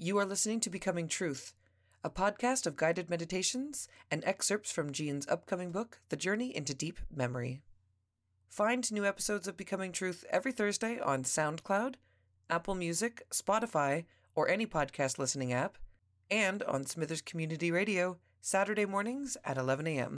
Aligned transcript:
You 0.00 0.16
are 0.18 0.24
listening 0.24 0.60
to 0.60 0.70
Becoming 0.70 1.08
Truth, 1.08 1.54
a 2.04 2.10
podcast 2.10 2.68
of 2.68 2.76
guided 2.76 3.10
meditations 3.10 3.88
and 4.12 4.22
excerpts 4.24 4.70
from 4.70 4.92
Jean's 4.92 5.26
upcoming 5.26 5.72
book, 5.72 5.98
The 6.08 6.16
Journey 6.16 6.54
into 6.56 6.72
Deep 6.72 7.00
Memory. 7.12 7.62
Find 8.48 8.92
new 8.92 9.04
episodes 9.04 9.48
of 9.48 9.56
Becoming 9.56 9.90
Truth 9.90 10.24
every 10.30 10.52
Thursday 10.52 11.00
on 11.00 11.24
SoundCloud, 11.24 11.96
Apple 12.48 12.76
Music, 12.76 13.26
Spotify, 13.32 14.04
or 14.36 14.48
any 14.48 14.68
podcast 14.68 15.18
listening 15.18 15.52
app, 15.52 15.78
and 16.30 16.62
on 16.62 16.86
Smithers 16.86 17.20
Community 17.20 17.72
Radio, 17.72 18.18
Saturday 18.40 18.86
mornings 18.86 19.36
at 19.44 19.58
11 19.58 19.88
a.m. 19.88 20.16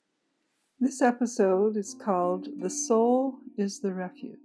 This 0.79 1.01
episode 1.01 1.75
is 1.75 1.95
called 1.95 2.49
The 2.59 2.69
Soul 2.69 3.39
is 3.57 3.79
the 3.79 3.93
Refuge. 3.93 4.37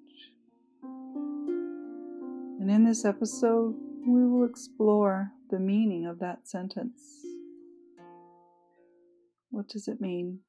And 2.58 2.70
in 2.70 2.86
this 2.86 3.04
episode, 3.04 3.74
we 4.06 4.24
will 4.24 4.44
explore 4.44 5.32
the 5.50 5.58
meaning 5.58 6.06
of 6.06 6.20
that 6.20 6.46
sentence. 6.46 7.00
What 9.50 9.68
does 9.68 9.88
it 9.88 10.00
mean? 10.00 10.40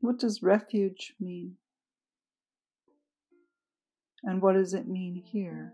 What 0.00 0.18
does 0.18 0.42
refuge 0.42 1.14
mean? 1.18 1.56
And 4.24 4.42
what 4.42 4.52
does 4.52 4.74
it 4.74 4.86
mean 4.86 5.22
here? 5.24 5.72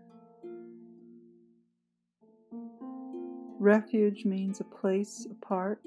Refuge 3.59 4.23
means 4.23 4.61
a 4.61 4.63
place 4.63 5.27
apart, 5.29 5.81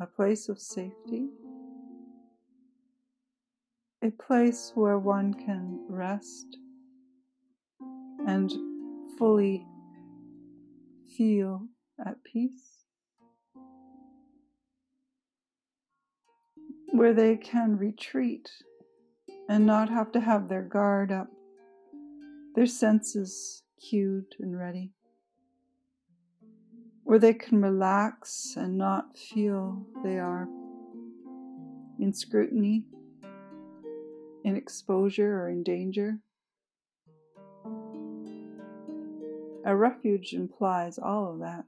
a 0.00 0.06
place 0.06 0.48
of 0.48 0.58
safety, 0.58 1.28
a 4.04 4.10
place 4.10 4.70
where 4.74 4.98
one 4.98 5.32
can 5.32 5.80
rest 5.88 6.58
and 8.26 8.52
fully 9.18 9.66
feel 11.16 11.66
at 12.04 12.22
peace, 12.22 12.84
where 16.92 17.14
they 17.14 17.34
can 17.34 17.78
retreat 17.78 18.50
and 19.48 19.64
not 19.64 19.88
have 19.88 20.12
to 20.12 20.20
have 20.20 20.50
their 20.50 20.62
guard 20.62 21.10
up, 21.10 21.28
their 22.54 22.66
senses 22.66 23.62
cued 23.88 24.26
and 24.38 24.58
ready, 24.58 24.92
where 27.04 27.18
they 27.18 27.32
can 27.32 27.62
relax 27.62 28.52
and 28.54 28.76
not 28.76 29.16
feel 29.16 29.86
they 30.02 30.18
are 30.18 30.46
in 31.98 32.12
scrutiny 32.12 32.84
in 34.44 34.56
exposure 34.56 35.40
or 35.40 35.48
in 35.48 35.62
danger. 35.62 36.18
A 39.64 39.74
refuge 39.74 40.34
implies 40.34 40.98
all 40.98 41.32
of 41.32 41.38
that. 41.40 41.64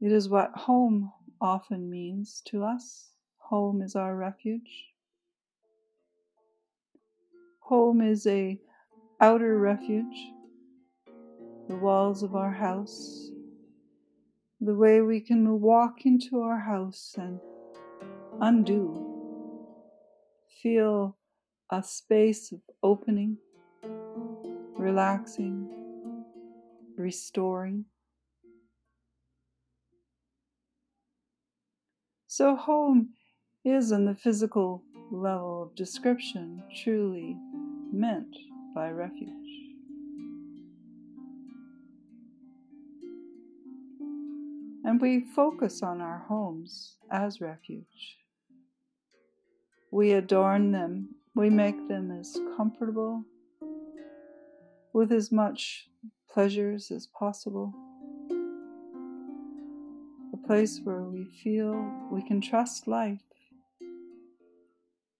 It 0.00 0.12
is 0.12 0.28
what 0.28 0.50
home 0.54 1.10
often 1.40 1.88
means 1.88 2.42
to 2.46 2.62
us. 2.62 3.08
Home 3.38 3.80
is 3.80 3.96
our 3.96 4.14
refuge. 4.14 4.90
Home 7.60 8.02
is 8.02 8.26
a 8.26 8.60
outer 9.20 9.58
refuge, 9.58 10.32
the 11.68 11.76
walls 11.76 12.22
of 12.22 12.34
our 12.34 12.52
house, 12.52 13.30
the 14.60 14.74
way 14.74 15.00
we 15.00 15.20
can 15.20 15.60
walk 15.60 16.04
into 16.04 16.40
our 16.40 16.58
house 16.58 17.14
and 17.16 17.40
undo, 18.40 19.08
feel 20.62 21.16
a 21.72 21.82
space 21.82 22.52
of 22.52 22.60
opening, 22.82 23.38
relaxing, 24.76 25.66
restoring. 26.98 27.86
So, 32.26 32.56
home 32.56 33.14
is, 33.64 33.90
on 33.90 34.04
the 34.04 34.14
physical 34.14 34.82
level 35.10 35.62
of 35.62 35.74
description, 35.74 36.62
truly 36.84 37.38
meant 37.90 38.36
by 38.74 38.90
refuge. 38.90 39.30
And 44.84 45.00
we 45.00 45.24
focus 45.34 45.82
on 45.82 46.02
our 46.02 46.18
homes 46.28 46.96
as 47.10 47.40
refuge. 47.40 48.18
We 49.90 50.12
adorn 50.12 50.72
them 50.72 51.14
we 51.34 51.48
make 51.48 51.88
them 51.88 52.10
as 52.10 52.38
comfortable 52.56 53.24
with 54.92 55.10
as 55.10 55.32
much 55.32 55.88
pleasures 56.30 56.90
as 56.90 57.06
possible. 57.06 57.72
A 60.32 60.46
place 60.46 60.80
where 60.84 61.02
we 61.02 61.24
feel 61.42 61.90
we 62.10 62.22
can 62.22 62.40
trust 62.40 62.86
life 62.86 63.20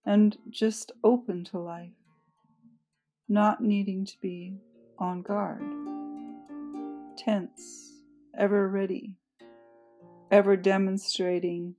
and 0.05 0.37
just 0.51 0.93
open 1.03 1.45
to 1.45 1.59
life, 1.59 1.91
not 3.29 3.63
needing 3.63 4.05
to 4.05 4.15
be 4.21 4.59
on 4.99 5.23
guard, 5.23 5.63
tense, 7.17 8.03
ever 8.37 8.69
ready, 8.69 9.17
ever 10.31 10.57
demonstrating 10.57 11.75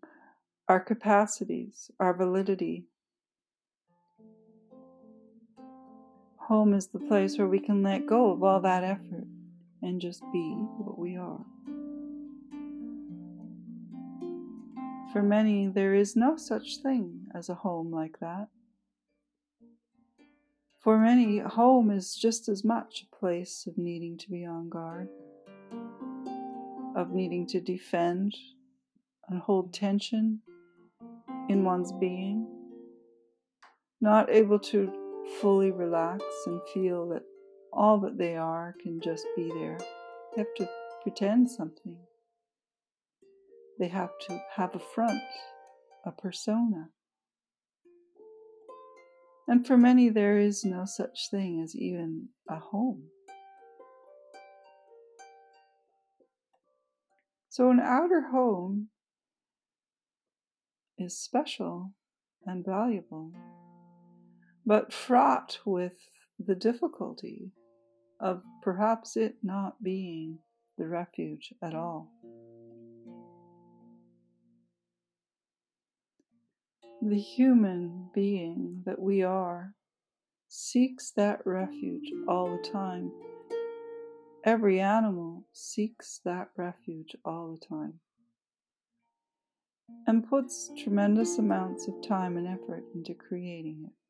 our 0.68 0.80
capacities, 0.80 1.92
our 2.00 2.14
validity, 2.16 2.86
Home 6.54 6.76
is 6.76 6.86
the 6.86 7.00
place 7.00 7.40
where 7.40 7.48
we 7.48 7.60
can 7.60 7.82
let 7.82 8.06
go 8.06 8.30
of 8.30 8.44
all 8.44 8.60
that 8.62 8.84
effort 8.84 9.26
and 9.82 10.00
just 10.00 10.22
be 10.32 10.52
what 10.78 11.00
we 11.00 11.18
are. 11.18 11.44
For 15.12 15.24
many, 15.24 15.66
there 15.66 15.96
is 15.96 16.16
no 16.16 16.38
such 16.38 16.78
thing 16.84 17.26
as 17.34 17.50
a 17.50 17.56
home 17.56 17.92
like 17.92 18.20
that. 18.20 18.50
For 20.80 21.00
many, 21.00 21.40
home 21.40 21.90
is 21.90 22.14
just 22.14 22.48
as 22.48 22.64
much 22.64 23.02
a 23.02 23.16
place 23.16 23.66
of 23.66 23.76
needing 23.80 24.20
to 24.20 24.30
be 24.30 24.46
on 24.46 24.70
guard, 24.70 25.10
of 26.96 27.10
needing 27.10 27.48
to 27.48 27.62
defend 27.62 28.36
and 29.28 29.42
hold 29.42 29.74
tension 29.74 30.42
in 31.50 31.64
one's 31.64 31.92
being, 31.94 32.46
not 34.00 34.30
able 34.30 34.60
to 34.60 35.03
fully 35.42 35.72
relax 35.72 36.24
and 36.46 36.62
feel 36.74 37.10
that 37.10 37.24
all 37.72 38.00
that 38.00 38.18
they 38.18 38.36
are 38.36 38.76
can 38.82 39.00
just 39.02 39.26
be 39.36 39.50
there. 39.50 39.78
They 40.36 40.42
have 40.42 40.54
to 40.58 40.70
pretend 41.02 41.50
something. 41.50 41.98
They 43.80 43.88
have 43.88 44.12
to 44.28 44.42
have 44.56 44.76
a 44.76 44.80
front, 44.80 45.22
a 46.06 46.12
persona. 46.12 46.90
And 49.48 49.66
for 49.66 49.78
many, 49.78 50.10
there 50.10 50.38
is 50.38 50.64
no 50.64 50.86
such 50.86 51.30
thing 51.30 51.62
as 51.64 51.76
even 51.76 52.30
a 52.50 52.60
home. 52.60 53.10
So, 57.50 57.70
an 57.70 57.80
outer 57.80 58.30
home 58.32 58.88
is 60.98 61.20
special 61.20 61.94
and 62.46 62.66
valuable 62.66 63.32
but 64.66 64.94
fraught 64.94 65.60
with 65.66 65.94
the 66.40 66.56
difficulty 66.56 67.52
of 68.20 68.42
perhaps 68.62 69.18
it 69.18 69.36
not 69.44 69.84
being 69.84 70.40
the 70.78 70.88
refuge 70.88 71.54
at 71.62 71.76
all. 71.76 72.12
The 77.02 77.20
human 77.20 78.10
being 78.14 78.84
that 78.86 79.00
we 79.00 79.24
are 79.24 79.74
seeks 80.48 81.12
that 81.12 81.42
refuge 81.46 82.12
all 82.28 82.58
the 82.58 82.70
time. 82.70 83.12
Every 84.46 84.80
animal 84.80 85.46
seeks 85.52 86.22
that 86.24 86.50
refuge 86.56 87.16
all 87.26 87.58
the 87.60 87.66
time 87.66 88.00
and 90.08 90.28
puts 90.28 90.72
tremendous 90.82 91.38
amounts 91.38 91.88
of 91.88 92.02
time 92.02 92.38
and 92.38 92.48
effort 92.48 92.84
into 92.96 93.14
creating 93.14 93.84
it. 93.86 94.03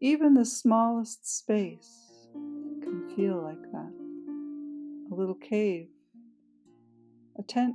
Even 0.00 0.34
the 0.34 0.44
smallest 0.44 1.26
space 1.26 2.28
can 2.32 3.12
feel 3.16 3.42
like 3.42 3.60
that. 3.72 3.92
A 5.10 5.14
little 5.14 5.34
cave, 5.34 5.88
a 7.36 7.42
tent, 7.42 7.74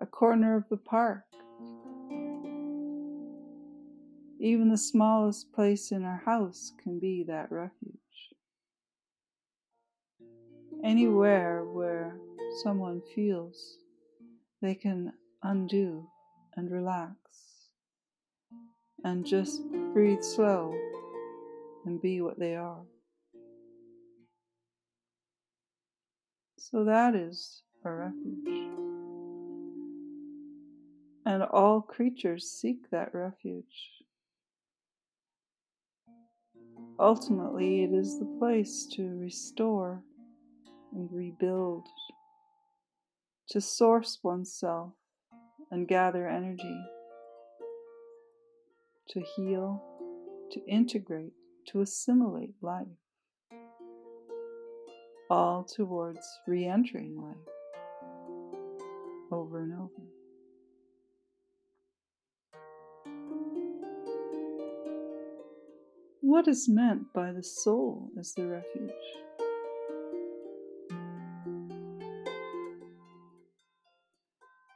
a 0.00 0.06
corner 0.06 0.56
of 0.56 0.66
the 0.70 0.78
park. 0.78 1.24
Even 4.40 4.70
the 4.70 4.78
smallest 4.78 5.52
place 5.52 5.92
in 5.92 6.04
our 6.04 6.22
house 6.24 6.72
can 6.82 6.98
be 6.98 7.22
that 7.28 7.52
refuge. 7.52 7.98
Anywhere 10.82 11.66
where 11.66 12.16
someone 12.62 13.02
feels 13.14 13.76
they 14.62 14.74
can 14.74 15.12
undo 15.42 16.08
and 16.56 16.70
relax 16.70 17.16
and 19.04 19.26
just 19.26 19.62
breathe 19.92 20.22
slow 20.22 20.74
and 21.84 22.00
be 22.00 22.20
what 22.20 22.38
they 22.38 22.54
are. 22.54 22.82
So 26.56 26.84
that 26.84 27.14
is 27.14 27.62
a 27.84 27.90
refuge. 27.90 28.70
And 31.26 31.42
all 31.42 31.80
creatures 31.80 32.50
seek 32.50 32.90
that 32.90 33.14
refuge. 33.14 33.64
Ultimately, 36.98 37.84
it 37.84 37.92
is 37.92 38.18
the 38.18 38.36
place 38.38 38.86
to 38.94 39.18
restore 39.18 40.02
and 40.92 41.08
rebuild, 41.12 41.86
to 43.48 43.60
source 43.60 44.18
oneself 44.22 44.92
and 45.70 45.88
gather 45.88 46.28
energy, 46.28 46.84
to 49.10 49.20
heal, 49.20 49.82
to 50.52 50.60
integrate, 50.66 51.32
to 51.68 51.80
assimilate 51.80 52.54
life, 52.60 52.86
all 55.30 55.64
towards 55.64 56.26
re 56.46 56.66
entering 56.66 57.16
life 57.20 57.36
over 59.30 59.60
and 59.60 59.72
over. 59.74 60.02
What 66.20 66.48
is 66.48 66.68
meant 66.68 67.12
by 67.12 67.32
the 67.32 67.42
soul 67.42 68.10
as 68.18 68.32
the 68.34 68.46
refuge? 68.46 68.90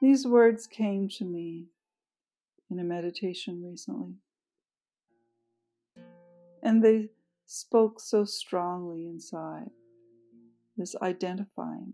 These 0.03 0.27
words 0.27 0.67
came 0.67 1.09
to 1.19 1.25
me 1.25 1.67
in 2.71 2.79
a 2.79 2.85
meditation 2.85 3.63
recently, 3.65 4.15
and 6.63 6.83
they 6.83 7.11
spoke 7.47 8.01
so 8.01 8.25
strongly 8.25 9.07
inside 9.07 9.71
this 10.77 10.97
identifying, 11.01 11.93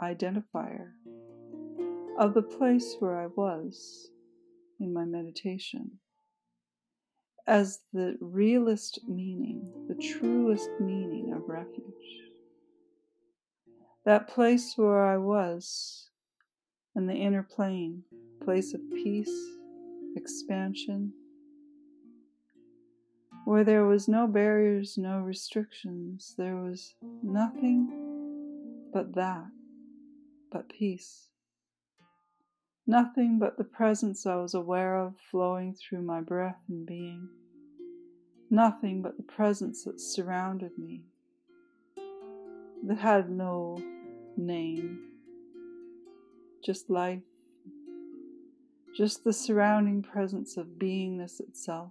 identifier 0.00 0.92
of 2.18 2.34
the 2.34 2.42
place 2.42 2.96
where 2.98 3.18
I 3.18 3.26
was 3.26 4.10
in 4.78 4.92
my 4.92 5.04
meditation 5.04 5.98
as 7.46 7.80
the 7.92 8.16
realist 8.20 9.00
meaning, 9.08 9.72
the 9.88 9.94
truest 9.94 10.68
meaning 10.78 11.32
of 11.34 11.48
refuge. 11.48 11.84
That 14.04 14.28
place 14.28 14.74
where 14.76 15.04
I 15.04 15.16
was 15.16 16.10
in 16.94 17.06
the 17.06 17.14
inner 17.14 17.42
plane, 17.42 18.04
place 18.44 18.72
of 18.74 18.80
peace, 18.92 19.34
expansion, 20.16 21.12
where 23.44 23.64
there 23.64 23.84
was 23.84 24.08
no 24.08 24.26
barriers, 24.26 24.96
no 24.98 25.18
restrictions, 25.20 26.34
there 26.36 26.56
was 26.56 26.94
nothing 27.22 28.90
but 28.92 29.14
that, 29.14 29.46
but 30.52 30.68
peace. 30.68 31.28
Nothing 32.86 33.38
but 33.38 33.56
the 33.56 33.64
presence 33.64 34.26
I 34.26 34.36
was 34.36 34.54
aware 34.54 34.96
of 34.96 35.14
flowing 35.30 35.74
through 35.74 36.02
my 36.02 36.20
breath 36.20 36.60
and 36.68 36.86
being 36.86 37.28
nothing 38.50 39.00
but 39.00 39.16
the 39.16 39.22
presence 39.22 39.84
that 39.84 40.00
surrounded 40.00 40.76
me, 40.76 41.04
that 42.86 42.98
had 42.98 43.30
no 43.30 43.80
name, 44.36 44.98
just 46.64 46.90
life, 46.90 47.22
just 49.00 49.24
the 49.24 49.32
surrounding 49.32 50.02
presence 50.02 50.58
of 50.58 50.66
beingness 50.78 51.40
itself, 51.40 51.90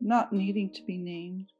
not 0.00 0.32
needing 0.32 0.72
to 0.72 0.82
be 0.86 0.96
named. 0.96 1.52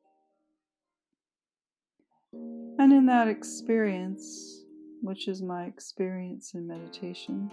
And 2.32 2.90
in 2.90 3.04
that 3.04 3.28
experience, 3.28 4.64
which 5.02 5.28
is 5.28 5.42
my 5.42 5.64
experience 5.64 6.54
in 6.54 6.66
meditation, 6.66 7.50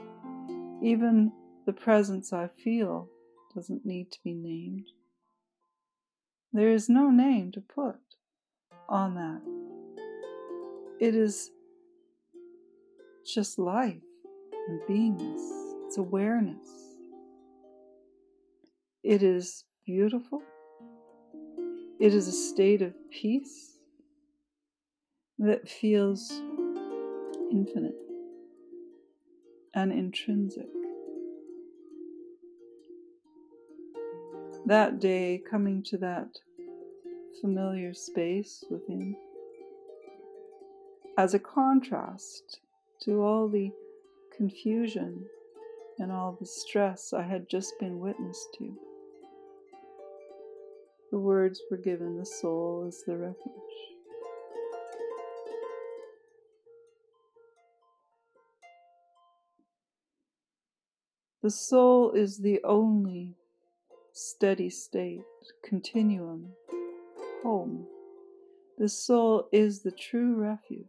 even 0.82 1.34
the 1.66 1.74
presence 1.74 2.32
I 2.32 2.48
feel 2.64 3.10
doesn't 3.54 3.86
need 3.86 4.10
to 4.14 4.20
be 4.24 4.34
named. 4.34 4.88
There 6.54 6.70
is 6.70 6.88
no 6.88 7.10
name 7.10 7.52
to 7.52 7.60
put 7.60 8.00
on 8.88 9.16
that. 9.16 9.42
It 11.06 11.14
is 11.14 11.52
just 13.26 13.60
life 13.60 14.02
and 14.70 14.80
beingness, 14.88 15.42
it's 15.88 15.98
awareness. 15.98 16.85
It 19.08 19.22
is 19.22 19.66
beautiful. 19.86 20.42
It 22.00 22.16
is 22.16 22.28
a 22.28 22.32
state 22.32 22.82
of 22.82 22.96
peace 23.12 23.78
that 25.38 25.70
feels 25.70 26.42
infinite 27.52 27.94
and 29.76 29.92
intrinsic. 29.94 30.66
That 34.66 35.00
day, 35.00 35.40
coming 35.48 35.84
to 35.84 36.00
that 36.00 36.40
familiar 37.42 37.94
space 37.94 38.64
within 38.72 39.16
as 41.20 41.36
a 41.36 41.40
contrast 41.40 42.60
to 43.04 43.22
all 43.22 43.48
the 43.48 43.70
confusion 44.36 45.28
and 46.00 46.12
all 46.12 46.36
the 46.40 46.48
stress 46.48 47.14
I 47.14 47.22
had 47.22 47.48
just 47.48 47.80
been 47.80 48.00
witness 48.00 48.48
to. 48.58 48.76
The 51.16 51.22
words 51.22 51.62
were 51.72 51.78
given 51.78 52.18
the 52.18 52.26
soul 52.26 52.84
as 52.86 53.02
the 53.08 53.16
refuge. 53.16 53.54
The 61.42 61.50
soul 61.50 62.12
is 62.12 62.40
the 62.40 62.60
only 62.66 63.38
steady 64.12 64.70
state, 64.70 65.22
continuum 65.64 66.50
home. 67.44 67.88
The 68.78 68.90
soul 68.90 69.48
is 69.54 69.84
the 69.84 69.92
true 69.92 70.36
refuge 70.36 70.84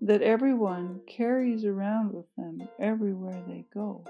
that 0.00 0.20
everyone 0.20 1.00
carries 1.06 1.64
around 1.64 2.12
with 2.12 2.26
them 2.36 2.68
everywhere 2.80 3.40
they 3.46 3.66
go. 3.72 4.04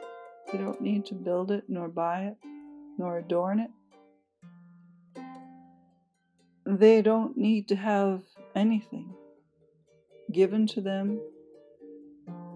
They 0.50 0.56
don't 0.56 0.80
need 0.80 1.04
to 1.04 1.14
build 1.14 1.50
it, 1.50 1.64
nor 1.68 1.88
buy 1.88 2.28
it, 2.28 2.38
nor 2.96 3.18
adorn 3.18 3.60
it. 3.60 3.70
They 6.66 7.02
don't 7.02 7.36
need 7.36 7.68
to 7.68 7.76
have 7.76 8.22
anything 8.54 9.14
given 10.32 10.66
to 10.68 10.80
them. 10.80 11.20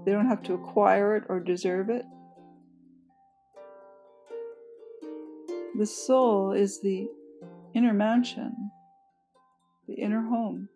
They 0.05 0.13
don't 0.13 0.29
have 0.29 0.43
to 0.45 0.55
acquire 0.55 1.17
it 1.17 1.25
or 1.29 1.41
deserve 1.41 1.91
it. 1.91 2.05
The 5.77 5.87
soul 5.87 6.53
is 6.53 6.81
the 6.81 7.09
inner 7.75 7.93
mansion, 7.93 8.71
the 9.87 9.95
inner 9.95 10.23
home. 10.23 10.69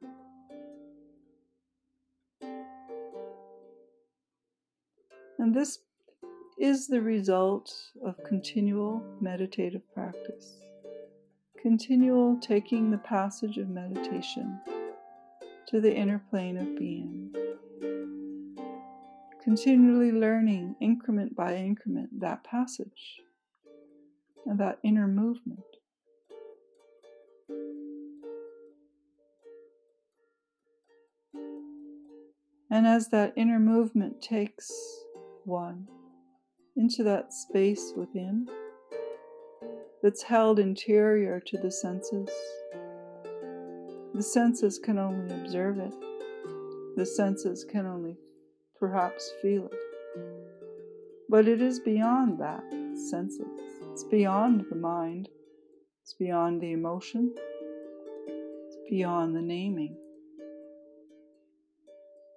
And 5.39 5.55
this 5.55 5.81
is 6.57 6.87
the 6.87 7.01
result 7.01 7.75
of 8.05 8.23
continual 8.23 9.03
meditative 9.21 9.83
practice, 9.93 10.61
continual 11.63 12.37
taking 12.41 12.91
the 12.91 12.99
passage 12.99 13.57
of 13.57 13.69
meditation 13.69 14.61
to 15.69 15.81
the 15.81 15.95
inner 15.95 16.21
plane 16.29 16.57
of 16.57 16.77
being, 16.77 17.33
continually 19.45 20.11
learning 20.11 20.75
increment 20.81 21.37
by 21.37 21.55
increment 21.55 22.09
that 22.19 22.43
passage 22.43 23.21
and 24.45 24.59
that 24.59 24.81
inner 24.83 25.07
movement. 25.07 25.61
And 32.73 32.87
as 32.89 33.09
that 33.11 33.35
inner 33.37 33.61
movement 33.61 34.21
takes 34.21 34.73
one 35.45 35.87
into 36.75 37.05
that 37.05 37.33
space 37.33 37.93
within 37.95 38.49
that's 40.03 40.23
held 40.23 40.59
interior 40.59 41.41
to 41.41 41.59
the 41.59 41.71
senses, 41.71 42.29
the 44.15 44.23
senses 44.23 44.79
can 44.79 44.99
only 44.99 45.35
observe 45.35 45.79
it. 45.79 45.95
The 46.97 47.07
senses 47.07 47.65
can 47.65 47.87
only 47.87 48.17
perhaps 48.79 49.33
feel 49.41 49.67
it. 49.67 49.79
But 51.29 51.49
it 51.49 51.63
is 51.63 51.81
beyond 51.81 52.39
that 52.41 52.63
senses. 52.95 53.47
It's 53.91 54.05
beyond 54.05 54.67
the 54.69 54.77
mind. 54.77 55.29
It's 56.03 56.13
beyond 56.13 56.61
the 56.61 56.73
emotion. 56.73 57.33
It's 58.27 58.77
beyond 58.91 59.35
the 59.35 59.41
naming. 59.41 59.97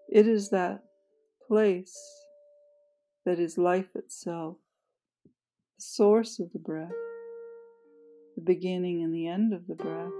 It 0.07 0.27
is 0.27 0.49
that 0.51 0.83
place 1.45 1.97
that 3.25 3.39
is 3.39 3.57
life 3.57 3.95
itself, 3.95 4.57
the 5.25 5.81
source 5.81 6.39
of 6.39 6.53
the 6.53 6.59
breath, 6.59 6.93
the 8.35 8.41
beginning 8.41 9.03
and 9.03 9.13
the 9.13 9.27
end 9.27 9.53
of 9.53 9.65
the 9.67 9.75
breath. 9.75 10.11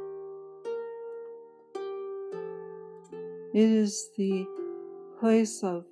It 3.54 3.70
is 3.70 4.10
the 4.18 4.46
place 5.20 5.64
of 5.64 5.86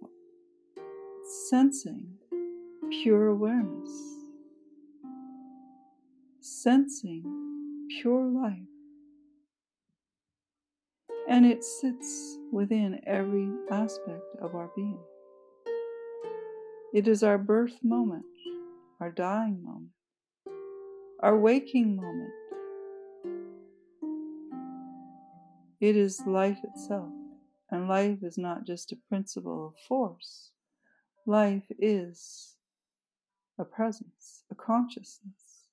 sensing 1.49 2.07
pure 2.89 3.27
awareness, 3.27 3.89
sensing 6.41 7.87
pure 8.01 8.25
life. 8.25 8.67
And 11.29 11.45
it 11.45 11.63
sits 11.63 12.37
within 12.51 12.99
every 13.07 13.49
aspect 13.71 14.35
of 14.41 14.55
our 14.55 14.69
being. 14.75 14.99
It 16.93 17.07
is 17.07 17.23
our 17.23 17.37
birth 17.37 17.79
moment, 17.81 18.25
our 18.99 19.09
dying 19.09 19.63
moment, 19.63 19.91
our 21.23 21.37
waking 21.37 21.95
moment. 21.95 22.33
It 25.79 25.95
is 25.95 26.21
life 26.27 26.59
itself. 26.65 27.13
And 27.71 27.87
life 27.87 28.19
is 28.23 28.37
not 28.37 28.65
just 28.65 28.91
a 28.91 28.97
principle 29.07 29.67
of 29.67 29.81
force, 29.87 30.51
life 31.25 31.63
is 31.79 32.55
a 33.57 33.63
presence, 33.63 34.43
a 34.51 34.55
consciousness, 34.55 35.69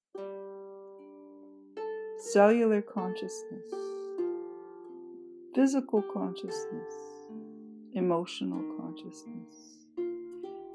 cellular 2.33 2.81
consciousness, 2.81 3.67
physical 5.55 6.01
consciousness, 6.01 6.95
emotional 7.93 8.63
consciousness. 8.79 9.55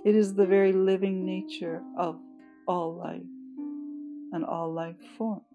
It 0.03 0.15
is 0.15 0.35
the 0.35 0.45
very 0.45 0.73
living 0.73 1.25
nature 1.25 1.81
of 1.97 2.19
all 2.67 2.93
life 2.93 3.34
and 4.35 4.45
all 4.45 4.71
life 4.71 5.01
forms. 5.17 5.45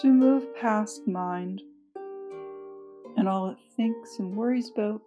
to 0.00 0.06
move 0.06 0.56
past 0.56 1.06
mind 1.06 1.60
and 3.18 3.28
all 3.28 3.50
it 3.50 3.58
thinks 3.76 4.18
and 4.18 4.34
worries 4.34 4.70
about, 4.70 5.02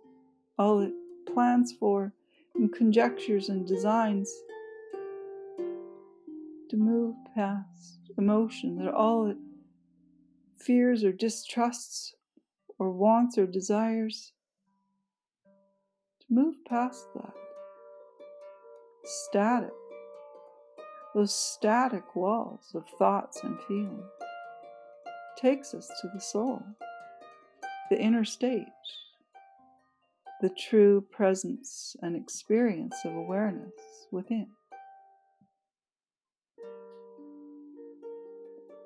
all 0.59 0.81
it 0.81 0.93
plans 1.33 1.73
for, 1.79 2.13
and 2.53 2.71
conjectures 2.71 3.49
and 3.49 3.65
designs, 3.67 4.31
to 6.69 6.77
move 6.77 7.15
past 7.33 8.11
emotion, 8.19 8.75
that 8.75 8.93
all 8.93 9.25
it 9.25 9.37
fears 10.59 11.03
or 11.03 11.11
distrusts 11.11 12.13
or 12.77 12.91
wants 12.91 13.35
or 13.35 13.47
desires, 13.47 14.33
to 16.19 16.25
move 16.29 16.53
past 16.65 17.07
that. 17.15 17.42
Static, 19.05 19.73
those 21.13 21.35
static 21.35 22.15
walls 22.15 22.71
of 22.73 22.85
thoughts 22.97 23.43
and 23.43 23.59
feelings 23.63 24.05
takes 25.37 25.73
us 25.73 25.87
to 26.01 26.07
the 26.13 26.21
soul, 26.21 26.63
the 27.89 27.99
inner 27.99 28.23
state, 28.23 28.65
the 30.41 30.49
true 30.49 31.05
presence 31.11 31.97
and 32.01 32.15
experience 32.15 32.95
of 33.03 33.13
awareness 33.13 33.73
within. 34.09 34.47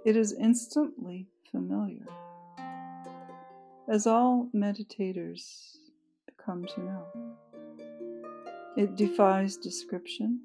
It 0.04 0.18
is 0.18 0.34
instantly 0.34 1.28
familiar, 1.52 2.08
as 3.88 4.08
all 4.08 4.50
meditators 4.56 5.78
come 6.44 6.66
to 6.66 6.82
know. 6.82 7.27
It 8.78 8.96
defies 8.96 9.58
description 9.58 10.42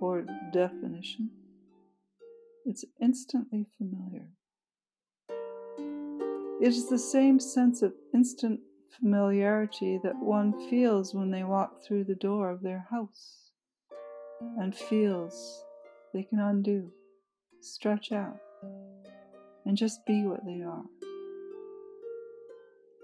or 0.00 0.24
definition. 0.54 1.28
It's 2.64 2.82
instantly 2.98 3.66
familiar. 3.76 4.30
It 6.62 6.68
is 6.68 6.88
the 6.88 6.98
same 6.98 7.38
sense 7.40 7.82
of 7.82 7.92
instant 8.14 8.60
familiarity 8.98 10.00
that 10.02 10.16
one 10.16 10.54
feels 10.70 11.12
when 11.14 11.30
they 11.30 11.44
walk 11.44 11.82
through 11.86 12.04
the 12.04 12.14
door 12.14 12.48
of 12.48 12.62
their 12.62 12.86
house 12.90 13.50
and 14.58 14.74
feels 14.74 15.62
they 16.14 16.22
can 16.22 16.38
undo, 16.38 16.90
stretch 17.60 18.12
out, 18.12 18.38
and 19.66 19.76
just 19.76 20.06
be 20.06 20.24
what 20.26 20.46
they 20.46 20.62
are. 20.62 20.84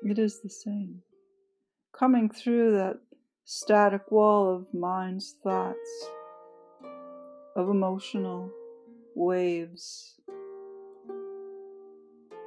It 0.02 0.18
is 0.18 0.40
the 0.40 0.48
same. 0.48 1.02
Coming 1.92 2.30
through 2.30 2.72
that 2.72 2.98
static 3.48 4.10
wall 4.10 4.52
of 4.52 4.66
mind's 4.74 5.36
thoughts, 5.44 6.08
of 7.54 7.68
emotional 7.68 8.50
waves 9.14 10.14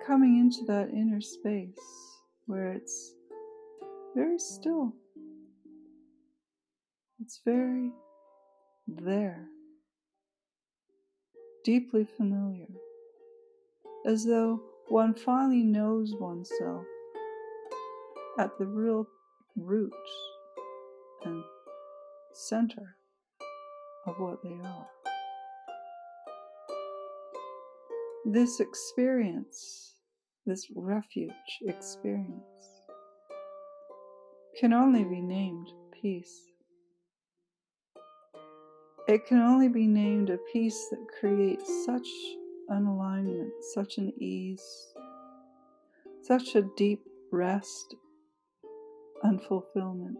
coming 0.05 0.39
into 0.39 0.65
that 0.65 0.89
inner 0.89 1.21
space 1.21 1.79
where 2.47 2.73
it's 2.73 3.13
very 4.13 4.37
still. 4.37 4.93
It's 7.21 7.39
very 7.45 7.91
there, 8.85 9.47
deeply 11.63 12.05
familiar, 12.17 12.67
as 14.05 14.25
though 14.25 14.61
one 14.89 15.13
finally 15.13 15.63
knows 15.63 16.13
oneself 16.19 16.83
at 18.37 18.57
the 18.59 18.65
real 18.65 19.07
root 19.55 19.93
and 21.25 21.43
center 22.33 22.95
of 24.07 24.15
what 24.19 24.41
they 24.43 24.57
are. 24.63 24.87
This 28.25 28.59
experience, 28.59 29.95
this 30.45 30.67
refuge 30.75 31.31
experience, 31.67 32.43
can 34.59 34.73
only 34.73 35.03
be 35.03 35.21
named 35.21 35.67
peace. 36.01 36.41
It 39.07 39.25
can 39.25 39.39
only 39.39 39.69
be 39.69 39.87
named 39.87 40.29
a 40.29 40.37
peace 40.53 40.87
that 40.91 41.07
creates 41.19 41.85
such 41.85 42.07
an 42.67 42.85
alignment, 42.85 43.51
such 43.73 43.97
an 43.97 44.13
ease, 44.21 44.93
such 46.21 46.55
a 46.55 46.63
deep 46.77 47.01
rest 47.31 47.95
and 49.23 49.41
fulfillment. 49.41 50.17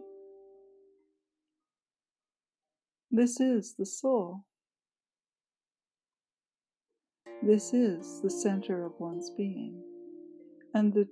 This 3.12 3.40
is 3.40 3.74
the 3.76 3.86
soul. 3.86 4.44
This 7.42 7.74
is 7.74 8.20
the 8.22 8.30
center 8.30 8.84
of 8.84 8.92
one's 9.00 9.30
being 9.30 9.82
and 10.74 10.92
the 10.92 11.08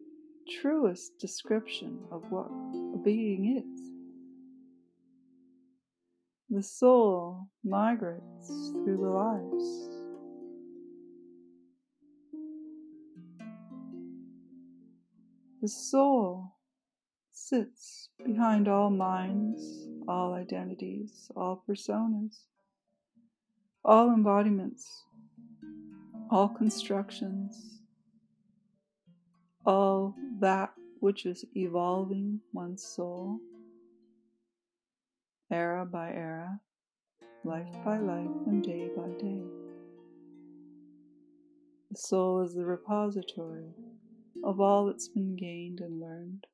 truest 0.61 1.19
description 1.19 1.99
of 2.13 2.23
what 2.31 2.51
a 2.95 2.99
being 3.05 3.57
is. 3.57 3.89
The 6.51 6.63
soul 6.63 7.49
migrates 7.65 8.71
through 8.73 8.99
the 8.99 9.11
lives. 9.11 9.89
The 15.61 15.69
soul 15.69 16.55
sits 17.33 18.11
behind 18.25 18.69
all 18.69 18.91
minds, 18.91 19.89
all 20.09 20.33
identities, 20.33 21.31
all 21.37 21.63
personas, 21.69 22.41
all 23.85 24.13
embodiments 24.13 25.05
all 26.31 26.49
constructions, 26.49 27.81
all 29.65 30.15
that 30.41 30.73
which 31.01 31.27
is 31.27 31.45
evolving 31.57 32.41
one's 32.53 32.85
soul, 32.85 33.39
era 35.51 35.87
by 35.87 36.11
era, 36.11 36.61
life 37.45 37.69
by 37.85 37.99
life, 37.99 38.29
and 38.47 38.63
day 38.63 38.91
by 38.95 39.09
day. 39.19 39.43
The 41.91 41.97
soul 41.97 42.43
is 42.43 42.55
the 42.55 42.67
repository 42.67 43.73
of 44.45 44.61
all 44.61 44.87
that's 44.87 45.09
been 45.09 45.35
gained 45.37 45.81
and 45.81 46.01
learned, 46.01 46.47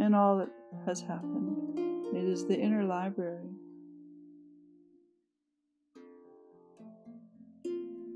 and 0.00 0.16
all 0.16 0.38
that 0.38 0.50
has 0.86 1.00
happened. 1.00 1.78
It 2.14 2.24
is 2.24 2.46
the 2.46 2.58
inner 2.58 2.84
library 2.84 3.50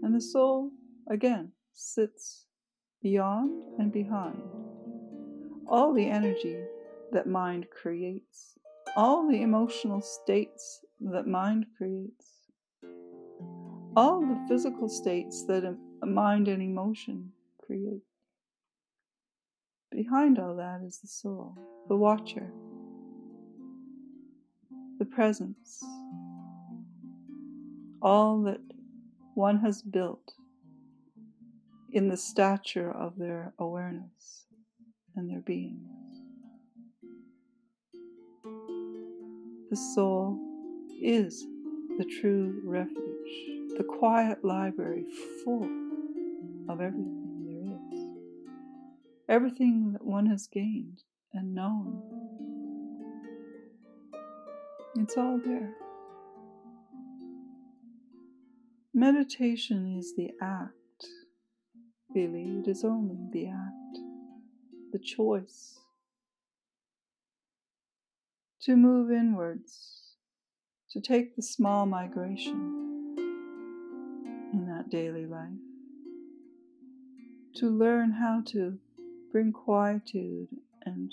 and 0.05 0.15
the 0.15 0.21
soul 0.21 0.71
again 1.09 1.51
sits 1.73 2.47
beyond 3.03 3.63
and 3.79 3.91
behind. 3.91 4.41
All 5.67 5.95
the 5.95 6.07
energy 6.07 6.59
that 7.13 7.27
mind 7.27 7.67
creates, 7.71 8.59
all 8.97 9.27
the 9.29 9.41
emotional 9.43 10.03
states 10.03 10.85
that 11.01 11.27
mind 11.27 11.65
creates, 11.77 12.27
all 13.97 14.21
the 14.21 14.45
physical 14.47 14.89
states 14.91 15.47
that 15.47 15.77
mind 16.03 16.49
and 16.49 16.63
emotion 16.63 17.33
create. 17.59 18.03
Behind 19.95 20.41
all 20.41 20.57
that 20.57 20.81
is 20.85 20.99
the 20.99 21.07
soul, 21.07 21.57
the 21.89 21.95
watcher, 21.95 22.51
the 24.99 25.05
presence, 25.05 25.85
all 28.03 28.43
that 28.43 28.61
one 29.35 29.61
has 29.61 29.83
built 29.83 30.33
in 31.93 32.09
the 32.09 32.17
stature 32.17 32.91
of 32.91 33.17
their 33.19 33.53
awareness 33.61 34.47
and 35.15 35.31
their 35.31 35.43
being. 35.43 35.81
The 39.71 39.77
soul 39.77 40.41
is 41.01 41.47
the 41.99 42.05
true 42.21 42.61
refuge, 42.65 43.77
the 43.79 43.85
quiet 43.85 44.45
library 44.45 45.05
full 45.45 45.69
of 46.69 46.81
everything 46.81 47.24
everything 49.29 49.93
that 49.93 50.05
one 50.05 50.27
has 50.27 50.47
gained 50.47 51.03
and 51.33 51.55
known. 51.55 52.03
It's 54.97 55.17
all 55.17 55.41
there. 55.45 55.75
Meditation 58.93 59.97
is 59.99 60.15
the 60.15 60.31
act. 60.41 60.73
Really, 62.15 62.61
it 62.61 62.69
is 62.69 62.85
only 62.85 63.17
the 63.33 63.49
act, 63.49 63.99
the 64.93 65.01
choice 65.01 65.81
to 68.63 68.77
move 68.77 69.11
inwards, 69.11 70.15
to 70.91 71.01
take 71.01 71.35
the 71.35 71.43
small 71.43 71.87
migration 71.87 73.17
in 74.53 74.67
that 74.69 74.89
daily 74.91 75.27
life, 75.27 75.51
to 77.57 77.69
learn 77.69 78.13
how 78.13 78.43
to 78.47 78.79
bring 79.35 79.53
quietude 79.53 80.47
and 80.87 81.13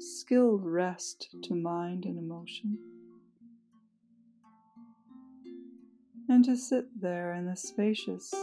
skilled 0.00 0.64
rest 0.64 1.28
to 1.44 1.54
mind 1.54 2.04
and 2.04 2.18
emotion. 2.18 2.76
And 6.28 6.44
to 6.44 6.56
sit 6.56 6.86
there 7.00 7.32
in 7.34 7.46
the 7.46 7.54
spacious 7.54 8.34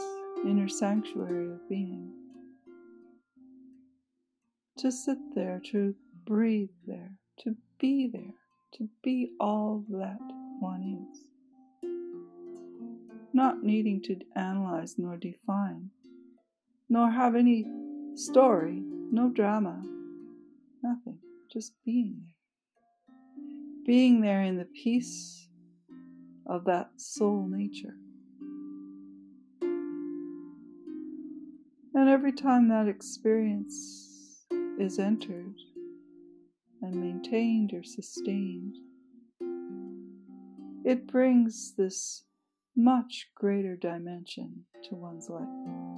inner 0.45 0.69
sanctuary 0.69 1.51
of 1.51 1.67
being. 1.67 2.13
To 4.77 4.89
sit 4.89 5.17
there, 5.35 5.59
to 5.71 5.95
breathe 6.25 6.69
there, 6.87 7.11
to 7.39 7.57
be 7.79 8.07
there, 8.07 8.35
to 8.75 8.87
be 9.03 9.31
all 9.37 9.83
that 9.89 10.17
one 10.61 11.09
is. 11.11 11.89
Not 13.33 13.63
needing 13.63 14.01
to 14.03 14.15
analyze 14.33 14.95
nor 14.97 15.17
define, 15.17 15.89
nor 16.87 17.11
have 17.11 17.35
any 17.35 17.65
story, 18.15 18.81
no 19.13 19.29
drama, 19.29 19.79
nothing, 20.81 21.19
just 21.51 21.73
being 21.85 22.19
there. 22.19 22.33
Being 23.85 24.21
there 24.21 24.41
in 24.41 24.57
the 24.57 24.65
peace 24.65 25.47
of 26.47 26.65
that 26.65 26.89
soul 26.97 27.47
nature. 27.47 27.95
And 31.93 32.09
every 32.09 32.31
time 32.31 32.69
that 32.69 32.87
experience 32.87 34.47
is 34.79 34.97
entered 34.97 35.53
and 36.81 36.95
maintained 36.95 37.71
or 37.73 37.83
sustained, 37.83 38.77
it 40.83 41.05
brings 41.05 41.75
this 41.77 42.23
much 42.75 43.27
greater 43.35 43.75
dimension 43.75 44.65
to 44.89 44.95
one's 44.95 45.29
life. 45.29 45.92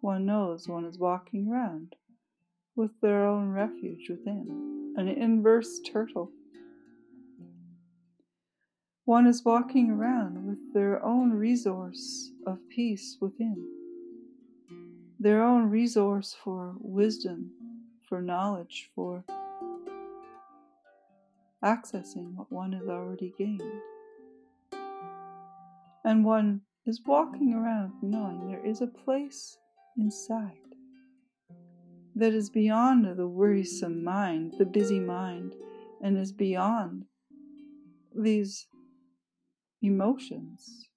One 0.00 0.26
knows 0.26 0.68
one 0.68 0.84
is 0.84 0.98
walking 0.98 1.48
around 1.48 1.96
with 2.76 3.00
their 3.00 3.26
own 3.26 3.50
refuge 3.50 4.08
within, 4.08 4.94
an 4.96 5.08
inverse 5.08 5.80
turtle. 5.80 6.30
One 9.04 9.26
is 9.26 9.44
walking 9.44 9.90
around 9.90 10.46
with 10.46 10.74
their 10.74 11.04
own 11.04 11.32
resource 11.32 12.30
of 12.46 12.58
peace 12.68 13.16
within 13.20 13.78
their 15.20 15.42
own 15.42 15.68
resource 15.68 16.36
for 16.44 16.76
wisdom, 16.78 17.50
for 18.08 18.22
knowledge, 18.22 18.90
for 18.94 19.24
accessing 21.64 22.34
what 22.36 22.52
one 22.52 22.72
has 22.72 22.86
already 22.86 23.34
gained. 23.36 23.62
And 26.04 26.24
one 26.24 26.60
is 26.86 27.00
walking 27.04 27.52
around 27.52 27.94
knowing 28.00 28.46
there 28.46 28.64
is 28.64 28.80
a 28.80 28.86
place 28.86 29.58
inside 29.98 30.68
that 32.14 32.34
is 32.34 32.50
beyond 32.50 33.04
the 33.16 33.28
worrisome 33.28 34.02
mind, 34.02 34.54
the 34.58 34.64
busy 34.64 34.98
mind, 34.98 35.54
and 36.02 36.18
is 36.18 36.32
beyond 36.32 37.04
these 38.14 38.66
emotions 39.82 40.88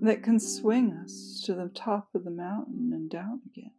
that 0.00 0.22
can 0.22 0.40
swing 0.40 0.92
us 0.92 1.42
to 1.44 1.54
the 1.54 1.68
top 1.68 2.08
of 2.14 2.24
the 2.24 2.30
mountain 2.30 2.90
and 2.92 3.10
down 3.10 3.40
again, 3.46 3.72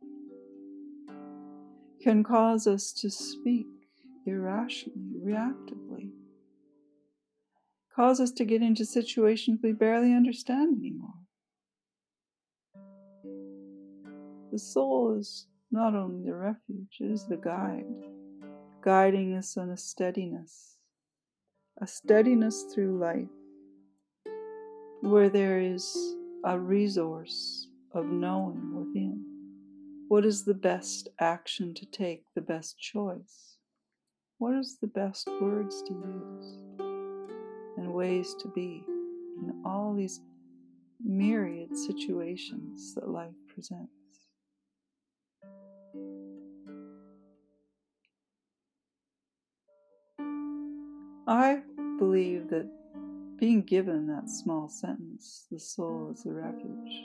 can 2.01 2.23
cause 2.23 2.65
us 2.67 2.93
to 2.93 3.09
speak 3.09 3.67
irrationally, 4.25 5.19
reactively, 5.21 6.11
cause 7.93 8.21
us 8.21 8.31
to 8.31 8.45
get 8.45 8.61
into 8.61 8.85
situations 8.85 9.59
we 9.61 9.73
barely 9.73 10.13
understand 10.13 10.77
anymore. 10.77 11.18
The 14.59 14.65
soul 14.65 15.17
is 15.17 15.47
not 15.71 15.95
only 15.95 16.25
the 16.25 16.35
refuge, 16.35 16.97
it 16.99 17.09
is 17.09 17.25
the 17.25 17.37
guide, 17.37 17.85
guiding 18.81 19.33
us 19.33 19.55
on 19.55 19.69
a 19.69 19.77
steadiness, 19.77 20.75
a 21.81 21.87
steadiness 21.87 22.63
through 22.63 22.99
life 22.99 23.29
where 24.99 25.29
there 25.29 25.61
is 25.61 26.17
a 26.43 26.59
resource 26.59 27.69
of 27.93 28.07
knowing 28.07 28.75
within. 28.75 29.23
What 30.09 30.25
is 30.25 30.43
the 30.43 30.53
best 30.53 31.07
action 31.21 31.73
to 31.75 31.85
take, 31.85 32.25
the 32.35 32.41
best 32.41 32.77
choice? 32.77 33.55
What 34.39 34.55
is 34.55 34.77
the 34.81 34.87
best 34.87 35.29
words 35.39 35.81
to 35.83 35.93
use 35.93 36.57
and 37.77 37.93
ways 37.93 38.35
to 38.41 38.49
be 38.49 38.83
in 38.85 39.61
all 39.65 39.95
these 39.95 40.19
myriad 41.01 41.77
situations 41.77 42.93
that 42.95 43.07
life 43.07 43.39
presents? 43.47 43.98
I 51.29 51.61
believe 51.99 52.49
that 52.49 52.67
being 53.37 53.61
given 53.61 54.07
that 54.07 54.27
small 54.31 54.67
sentence, 54.67 55.45
the 55.51 55.59
soul 55.59 56.11
is 56.11 56.25
a 56.25 56.31
refuge, 56.31 57.03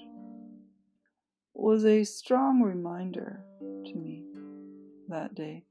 was 1.52 1.84
a 1.84 2.04
strong 2.04 2.62
reminder 2.62 3.44
to 3.60 3.94
me 3.94 4.24
that 5.10 5.34
day. 5.34 5.66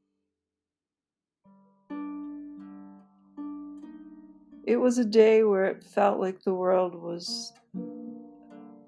It 4.67 4.77
was 4.77 4.99
a 4.99 5.05
day 5.05 5.43
where 5.43 5.65
it 5.65 5.83
felt 5.83 6.19
like 6.19 6.43
the 6.43 6.53
world 6.53 6.93
was 6.93 7.53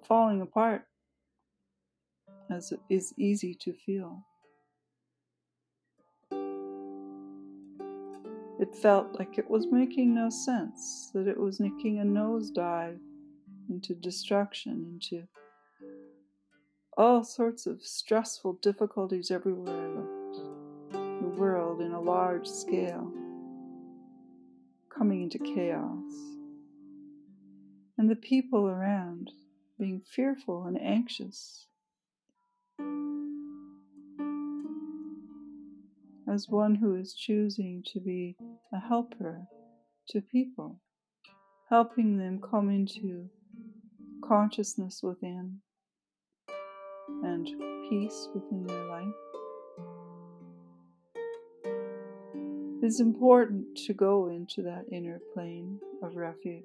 falling 0.08 0.42
apart, 0.42 0.84
as 2.52 2.72
it 2.72 2.82
is 2.88 3.16
easy 3.18 3.56
to 3.62 3.74
feel. 3.74 4.24
It 8.66 8.74
felt 8.74 9.20
like 9.20 9.38
it 9.38 9.48
was 9.48 9.68
making 9.68 10.16
no 10.16 10.32
sense, 10.32 11.12
that 11.14 11.28
it 11.28 11.40
was 11.40 11.60
making 11.60 12.00
a 12.00 12.04
nosedive 12.04 12.98
into 13.70 13.94
destruction, 13.94 14.88
into 14.94 15.28
all 16.98 17.24
sorts 17.24 17.68
of 17.68 17.84
stressful 17.84 18.54
difficulties 18.64 19.30
everywhere 19.30 19.70
I 19.70 19.88
looked. 19.90 21.22
The 21.22 21.40
world 21.40 21.80
in 21.80 21.92
a 21.92 22.02
large 22.02 22.48
scale, 22.48 23.14
coming 24.90 25.22
into 25.22 25.38
chaos. 25.38 26.12
And 28.00 28.10
the 28.10 28.16
people 28.16 28.68
around 28.68 29.30
being 29.78 30.02
fearful 30.02 30.66
and 30.66 30.82
anxious 30.82 31.68
as 36.32 36.50
one 36.50 36.76
who 36.76 36.96
is 36.96 37.14
choosing 37.14 37.84
to 37.94 38.00
be 38.00 38.36
a 38.74 38.80
helper 38.80 39.46
to 40.10 40.22
people, 40.22 40.80
helping 41.70 42.18
them 42.18 42.40
come 42.42 42.70
into 42.70 43.30
consciousness 44.24 45.02
within 45.04 45.60
and 47.24 47.48
peace 47.90 48.28
within 48.34 48.66
their 48.66 48.86
life. 48.86 49.06
It's 52.82 53.00
important 53.00 53.78
to 53.88 53.94
go 53.94 54.30
into 54.30 54.62
that 54.64 54.86
inner 54.92 55.20
plane 55.34 55.80
of 56.04 56.16
refuge 56.16 56.64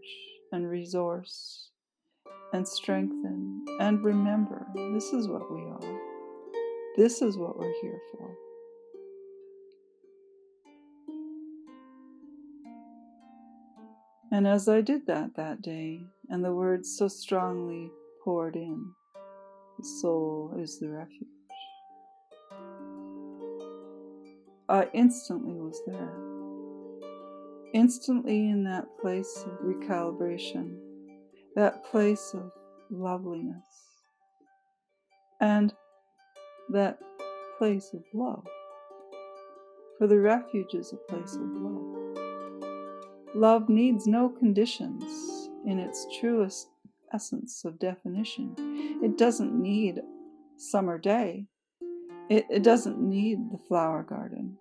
and 0.53 0.69
resource 0.69 1.71
and 2.53 2.67
strengthen 2.67 3.65
and 3.79 4.03
remember 4.05 4.67
this 4.93 5.13
is 5.13 5.29
what 5.29 5.51
we 5.53 5.61
are. 5.63 6.01
This 6.97 7.23
is 7.23 7.39
what 7.39 7.57
we're 7.59 7.73
here 7.81 8.01
for. 8.13 8.50
And 14.33 14.47
as 14.47 14.69
I 14.69 14.81
did 14.81 15.07
that 15.09 15.35
that 15.37 15.61
day, 15.61 16.07
and 16.29 16.45
the 16.45 16.53
words 16.53 16.97
so 16.97 17.09
strongly 17.09 17.91
poured 18.25 18.55
in, 18.55 18.93
the 19.77 19.85
soul 19.85 20.55
is 20.57 20.79
the 20.79 20.89
refuge. 20.89 21.27
I 24.69 24.89
instantly 24.95 25.55
was 25.55 25.83
there. 25.85 26.13
Instantly 27.75 28.51
in 28.51 28.63
that 28.65 28.87
place 29.01 29.45
of 29.45 29.67
recalibration, 29.67 30.77
that 31.57 31.85
place 31.85 32.31
of 32.33 32.53
loveliness, 32.89 33.65
and 35.41 35.75
that 36.69 37.01
place 37.59 37.91
of 37.95 38.05
love. 38.15 38.45
For 39.99 40.07
the 40.07 40.21
refuge 40.21 40.75
is 40.75 40.93
a 40.93 40.97
place 41.13 41.35
of 41.35 41.43
love. 41.43 42.00
Love 43.35 43.69
needs 43.69 44.09
no 44.09 44.29
conditions 44.29 45.49
in 45.65 45.79
its 45.79 46.07
truest 46.19 46.69
essence 47.15 47.65
of 47.65 47.79
definition. 47.79 48.55
It 49.03 49.17
doesn't 49.17 49.55
need 49.55 50.01
summer 50.57 50.99
day. 50.99 51.47
It, 52.29 52.47
it 52.51 52.63
doesn't 52.65 52.99
need 52.99 53.39
the 53.53 53.59
flower 53.59 54.03
garden. 54.03 54.57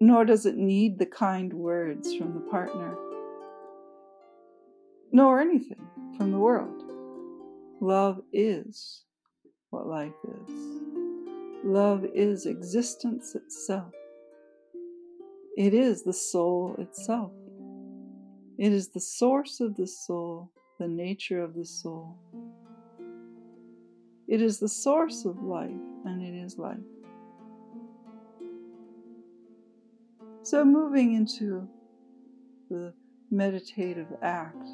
Nor 0.00 0.24
does 0.24 0.46
it 0.46 0.56
need 0.56 0.98
the 0.98 1.06
kind 1.06 1.52
words 1.52 2.14
from 2.16 2.34
the 2.34 2.40
partner. 2.50 2.96
Nor 5.12 5.40
anything 5.40 5.86
from 6.16 6.32
the 6.32 6.38
world. 6.38 6.82
Love 7.80 8.20
is 8.32 9.04
what 9.70 9.86
life 9.86 10.12
is. 10.24 10.80
Love 11.64 12.04
is 12.14 12.46
existence 12.46 13.36
itself. 13.36 13.92
It 15.56 15.72
is 15.72 16.02
the 16.02 16.12
soul 16.12 16.74
itself. 16.78 17.32
It 18.56 18.72
is 18.72 18.88
the 18.88 19.00
source 19.00 19.60
of 19.60 19.76
the 19.76 19.86
soul, 19.86 20.52
the 20.78 20.86
nature 20.86 21.42
of 21.42 21.54
the 21.54 21.64
soul. 21.64 22.16
It 24.28 24.40
is 24.40 24.60
the 24.60 24.68
source 24.68 25.24
of 25.24 25.42
life, 25.42 25.70
and 26.04 26.22
it 26.22 26.34
is 26.44 26.56
life. 26.56 26.78
So, 30.42 30.64
moving 30.64 31.14
into 31.14 31.68
the 32.70 32.94
meditative 33.30 34.06
act, 34.22 34.68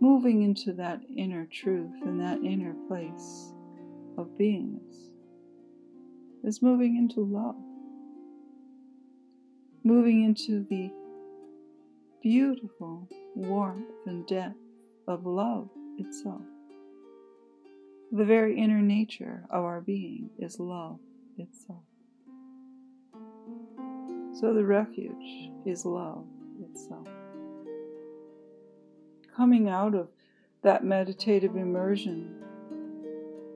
moving 0.00 0.42
into 0.42 0.72
that 0.74 1.00
inner 1.16 1.46
truth 1.46 1.92
and 2.02 2.20
that 2.20 2.38
inner 2.44 2.74
place 2.86 3.52
of 4.16 4.28
beingness, 4.38 5.10
is 6.44 6.62
moving 6.62 6.96
into 6.96 7.20
love, 7.20 7.56
moving 9.82 10.22
into 10.22 10.64
the 10.70 10.92
beautiful 12.26 13.08
warmth 13.36 14.04
and 14.04 14.26
depth 14.26 14.56
of 15.06 15.24
love 15.24 15.68
itself. 15.96 16.42
The 18.10 18.24
very 18.24 18.58
inner 18.58 18.82
nature 18.82 19.44
of 19.48 19.62
our 19.62 19.80
being 19.80 20.30
is 20.36 20.58
love 20.58 20.98
itself. 21.38 21.84
So 24.40 24.52
the 24.52 24.64
refuge 24.64 25.52
is 25.64 25.84
love 25.84 26.24
itself. 26.60 27.06
Coming 29.36 29.68
out 29.68 29.94
of 29.94 30.08
that 30.62 30.82
meditative 30.82 31.54
immersion, 31.54 32.42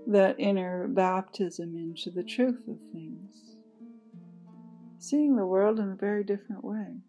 that 0.06 0.38
inner 0.38 0.86
baptism 0.86 1.74
into 1.74 2.12
the 2.12 2.22
truth 2.22 2.68
of 2.68 2.78
things, 2.92 3.56
seeing 5.00 5.34
the 5.34 5.44
world 5.44 5.80
in 5.80 5.90
a 5.90 5.96
very 5.96 6.22
different 6.22 6.62
way 6.62 7.00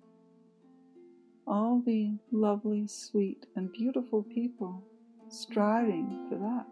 all 1.52 1.84
the 1.86 2.14
lovely, 2.32 2.88
sweet, 2.88 3.46
and 3.58 3.74
beautiful 3.74 4.24
people 4.24 4.82
striving 5.28 6.26
for 6.30 6.38
that, 6.38 6.66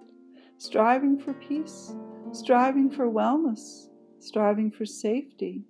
striving 0.57 1.19
for 1.19 1.33
peace, 1.33 1.93
striving 2.31 2.89
for 2.89 3.09
wellness, 3.09 3.89
striving 4.19 4.71
for 4.71 4.85
safety, 4.85 5.65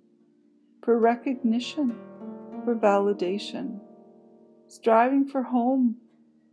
for 0.84 0.96
recognition, 0.96 1.92
for 2.64 2.76
validation, 2.76 3.80
striving 4.68 5.26
for 5.26 5.42
home, 5.42 5.96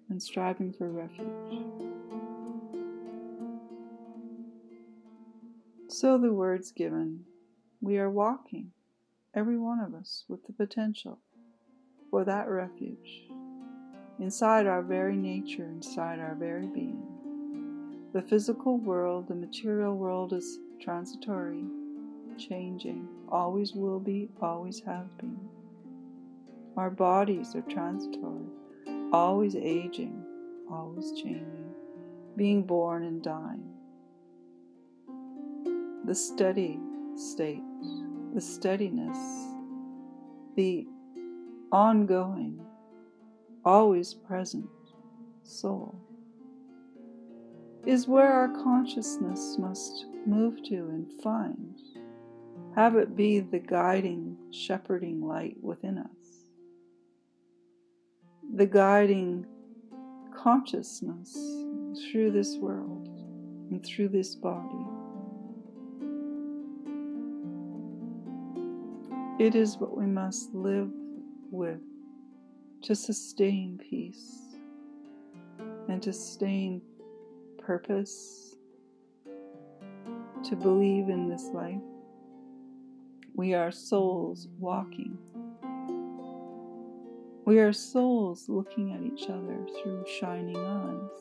and 0.10 0.22
striving 0.22 0.74
for 0.74 0.90
refuge. 0.90 1.62
So, 5.90 6.18
the 6.18 6.34
words 6.34 6.72
given, 6.72 7.24
we 7.82 8.00
are 8.00 8.10
walking, 8.10 8.72
every 9.36 9.60
one 9.60 9.80
of 9.80 9.94
us, 9.94 10.26
with 10.28 10.46
the 10.48 10.54
potential 10.54 11.20
for 12.18 12.26
that 12.26 12.50
refuge 12.50 13.30
inside 14.20 14.66
our 14.66 14.82
very 14.82 15.16
nature, 15.16 15.66
inside 15.66 16.18
our 16.18 16.34
very 16.34 16.66
being. 16.66 17.00
The 18.12 18.24
physical 18.24 18.80
world, 18.80 19.28
the 19.28 19.36
material 19.36 19.96
world 19.96 20.34
is 20.34 20.58
transitory, 20.82 21.64
changing, 22.36 23.08
always 23.30 23.74
will 23.74 24.00
be, 24.00 24.30
always 24.42 24.80
has 24.80 25.06
been. 25.20 25.38
Our 26.76 26.90
bodies 26.90 27.54
are 27.54 27.62
transitory, 27.62 28.48
always 29.14 29.56
aging, 29.56 30.26
always 30.72 31.12
changing, 31.12 31.70
being 32.36 32.64
born 32.64 33.04
and 33.04 33.22
dying. 33.22 33.70
The 36.06 36.16
steady 36.16 36.80
state, 37.16 37.62
the 38.34 38.42
steadiness, 38.42 39.20
the 40.56 40.88
ongoing, 41.72 42.60
always 43.66 44.14
present 44.14 44.70
soul 45.44 46.00
is 47.88 48.06
where 48.06 48.34
our 48.34 48.50
consciousness 48.50 49.56
must 49.58 50.08
move 50.26 50.62
to 50.62 50.76
and 50.76 51.10
find. 51.24 51.80
Have 52.76 52.98
it 52.98 53.16
be 53.16 53.40
the 53.40 53.60
guiding, 53.60 54.38
shepherding 54.52 55.22
light 55.22 55.56
within 55.62 55.98
us. 55.98 56.44
The 58.54 58.66
guiding 58.66 59.46
consciousness 60.36 61.34
through 62.12 62.32
this 62.32 62.58
world 62.58 63.08
and 63.72 63.84
through 63.86 64.10
this 64.10 64.36
body. 64.36 64.86
It 69.40 69.56
is 69.56 69.78
what 69.78 69.98
we 69.98 70.08
must 70.08 70.54
live 70.54 70.90
with 71.52 71.80
to 72.84 72.96
sustain 72.96 73.80
peace 73.90 74.42
and 75.88 76.02
to 76.04 76.14
sustain 76.14 76.82
purpose, 77.58 78.56
to 80.44 80.56
believe 80.56 81.10
in 81.10 81.30
this 81.30 81.46
life. 81.54 81.82
We 83.36 83.54
are 83.54 83.72
souls 83.72 84.48
walking. 84.58 85.18
We 87.46 87.60
are 87.60 87.74
souls 87.74 88.50
looking 88.50 88.94
at 88.94 89.02
each 89.02 89.30
other 89.30 89.66
through 89.82 90.06
shining 90.20 90.58
eyes. 90.58 91.12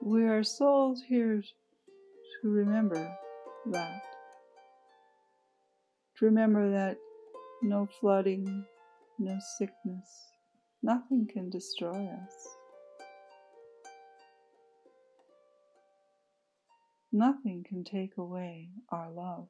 We 0.00 0.24
are 0.24 0.42
souls 0.42 1.02
here 1.06 1.42
to 1.42 2.48
remember 2.48 3.16
that 3.66 4.02
to 6.18 6.24
remember 6.24 6.70
that 6.70 6.96
no 7.62 7.88
flooding, 8.00 8.64
no 9.18 9.38
sickness, 9.58 10.32
nothing 10.82 11.28
can 11.32 11.48
destroy 11.50 12.06
us. 12.06 12.56
Nothing 17.12 17.64
can 17.66 17.84
take 17.84 18.16
away 18.18 18.68
our 18.90 19.10
love. 19.10 19.48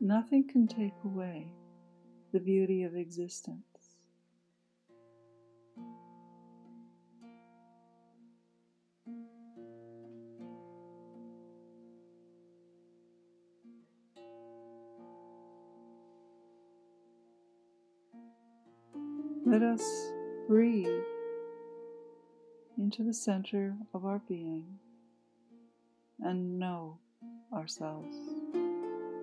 Nothing 0.00 0.48
can 0.48 0.66
take 0.66 0.94
away 1.04 1.48
the 2.32 2.40
beauty 2.40 2.84
of 2.84 2.94
existence. 2.96 3.75
Let 19.46 19.62
us 19.62 20.10
breathe 20.48 21.04
into 22.76 23.04
the 23.04 23.14
center 23.14 23.76
of 23.94 24.04
our 24.04 24.20
being 24.28 24.80
and 26.18 26.58
know 26.58 26.98
ourselves 27.52 28.16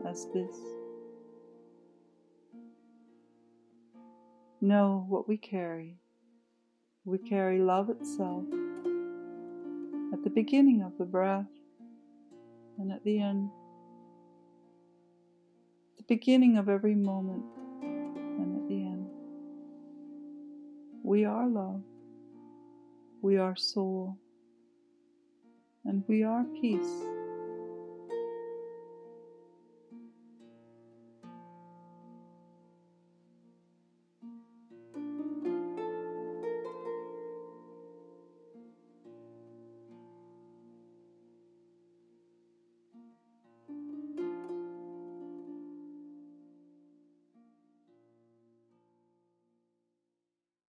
as 0.08 0.26
this. 0.34 0.56
Know 4.62 5.06
what 5.10 5.28
we 5.28 5.36
carry. 5.36 5.98
We 7.04 7.18
carry 7.18 7.60
love 7.60 7.90
itself 7.90 8.46
at 10.14 10.24
the 10.24 10.32
beginning 10.34 10.84
of 10.84 10.98
the 10.98 11.04
breath 11.04 11.52
and 12.80 12.94
at 12.94 13.04
the 13.04 13.20
end. 13.20 13.50
the 15.98 16.04
beginning 16.08 16.56
of 16.56 16.70
every 16.70 16.96
moment 16.96 17.44
We 21.04 21.26
are 21.26 21.50
love. 21.50 21.82
We 23.22 23.38
are 23.38 23.58
soul. 23.58 24.18
And 25.84 26.02
we 26.08 26.24
are 26.24 26.46
peace. 26.62 27.13